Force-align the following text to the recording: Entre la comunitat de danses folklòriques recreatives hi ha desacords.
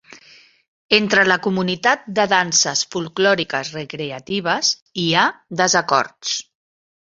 Entre 0.97 1.25
la 1.27 1.37
comunitat 1.47 2.07
de 2.21 2.25
danses 2.33 2.83
folklòriques 2.95 3.71
recreatives 3.77 4.75
hi 5.05 5.09
ha 5.25 5.31
desacords. 5.65 6.37